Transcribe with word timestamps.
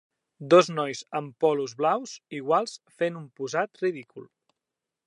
Dos 0.53 0.69
nois 0.77 1.01
amb 1.19 1.35
polos 1.45 1.75
blaus 1.83 2.15
iguals 2.39 2.75
fent 3.03 3.21
un 3.21 3.31
posat 3.43 3.83
ridícul. 3.87 4.29